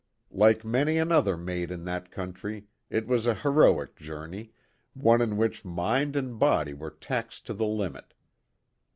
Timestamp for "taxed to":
6.99-7.53